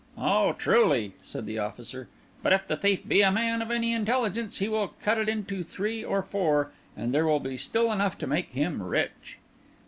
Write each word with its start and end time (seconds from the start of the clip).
"Oh, 0.17 0.53
truly!" 0.53 1.13
said 1.21 1.45
the 1.45 1.59
officer; 1.59 2.07
"but 2.41 2.53
if 2.53 2.67
the 2.67 2.75
thief 2.75 3.07
be 3.07 3.21
a 3.21 3.31
man 3.31 3.61
of 3.61 3.69
any 3.69 3.93
intelligence, 3.93 4.57
he 4.57 4.67
will 4.67 4.95
cut 4.99 5.19
it 5.19 5.29
into 5.29 5.61
three 5.61 6.03
or 6.03 6.23
four, 6.23 6.71
and 6.97 7.13
there 7.13 7.27
will 7.27 7.39
be 7.39 7.55
still 7.55 7.91
enough 7.91 8.17
to 8.17 8.25
make 8.25 8.49
him 8.53 8.81
rich." 8.81 9.37